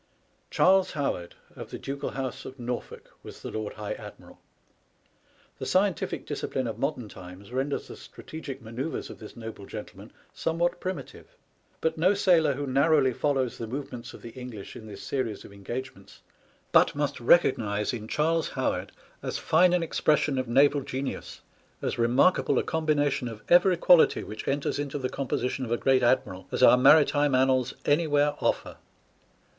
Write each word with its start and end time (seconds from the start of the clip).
Charles 0.49 0.93
Howard, 0.93 1.35
of 1.55 1.69
the 1.69 1.77
ducal 1.77 2.09
house 2.09 2.43
of 2.43 2.59
Norfolk, 2.59 3.11
was 3.21 3.43
the 3.43 3.51
Lord 3.51 3.73
High 3.73 3.93
Admiral. 3.93 4.41
The 5.59 5.67
scientific 5.67 6.25
dis 6.25 6.41
cipline 6.41 6.67
of 6.67 6.79
modem 6.79 7.07
times 7.07 7.51
renders 7.51 7.87
the 7.87 7.95
strategic 7.95 8.63
manoeuvres 8.63 9.11
of 9.11 9.19
this 9.19 9.35
noble 9.35 9.67
gentleman 9.67 10.11
somewhat 10.33 10.79
primitive, 10.79 11.27
but 11.81 11.99
no 11.99 12.15
sailor 12.15 12.53
who 12.55 12.65
narrowly 12.65 13.13
follows 13.13 13.59
the 13.59 13.67
movements 13.67 14.11
of 14.15 14.23
the 14.23 14.31
English 14.31 14.75
in 14.75 14.87
this 14.87 15.03
series 15.03 15.45
of 15.45 15.53
engagements 15.53 16.21
but 16.71 16.95
must 16.95 17.17
recog 17.17 17.59
nize 17.59 17.93
in 17.93 18.07
Charles 18.07 18.49
Howard 18.49 18.91
as 19.21 19.37
fine 19.37 19.71
an 19.71 19.83
expression 19.83 20.39
of 20.39 20.47
naval 20.47 20.81
genius, 20.81 21.41
as 21.79 21.99
remarkable 21.99 22.57
a 22.57 22.63
combination 22.63 23.27
of 23.27 23.43
every 23.49 23.77
quality 23.77 24.23
which 24.23 24.47
enters 24.47 24.79
into 24.79 24.97
the 24.97 25.09
composition 25.09 25.63
of 25.63 25.71
a 25.71 25.77
great 25.77 26.01
admiral 26.01 26.47
as 26.51 26.63
our 26.63 26.75
maritime 26.75 27.35
annals 27.35 27.75
anywhere 27.85 28.33
offer. 28.39 28.77